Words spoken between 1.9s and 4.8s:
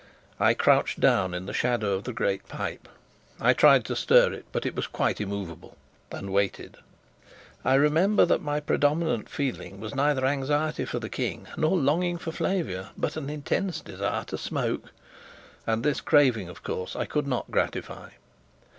of the great pipe I tried to stir it, but it